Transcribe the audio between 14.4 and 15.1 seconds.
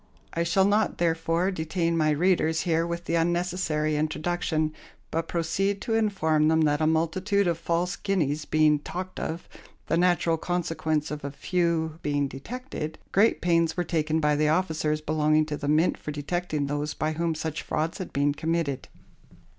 officers